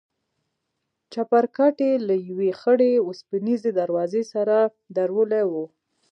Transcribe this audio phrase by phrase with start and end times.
[1.13, 4.55] چپرکټ يې له يوې خړې وسپنيزې دروازې سره
[4.97, 5.53] درولى و.